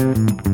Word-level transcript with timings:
Mm-hmm. 0.00 0.50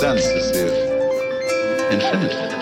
Can 0.00 0.16
change 2.00 2.22
the 2.22 2.57